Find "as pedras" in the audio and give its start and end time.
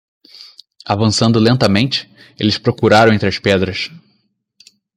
3.29-3.91